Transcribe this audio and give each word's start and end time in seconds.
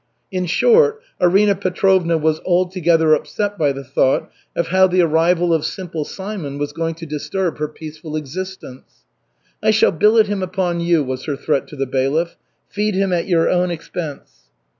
In 0.31 0.47
short, 0.47 0.99
Arina 1.21 1.53
Petrovna 1.53 2.17
was 2.17 2.39
altogether 2.39 3.13
upset 3.13 3.55
by 3.55 3.71
the 3.71 3.83
thought 3.83 4.31
of 4.55 4.69
how 4.69 4.87
the 4.87 5.01
arrival 5.03 5.53
of 5.53 5.63
Simple 5.63 6.05
Simon 6.05 6.57
was 6.57 6.73
going 6.73 6.95
to 6.95 7.05
disturb 7.05 7.59
her 7.59 7.67
peaceful 7.67 8.15
existence. 8.15 9.05
"I 9.61 9.69
shall 9.69 9.91
billet 9.91 10.25
him 10.25 10.41
upon 10.41 10.79
you," 10.79 11.03
was 11.03 11.25
her 11.25 11.35
threat 11.35 11.67
to 11.67 11.75
the 11.75 11.85
bailiff. 11.85 12.35
"Feed 12.67 12.95
him 12.95 13.13
at 13.13 13.27
your 13.27 13.47
own 13.47 13.69
expense." 13.69 14.47